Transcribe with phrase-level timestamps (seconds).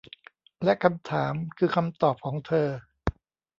[0.63, 2.67] และคำถามคือคำตอบของเธอ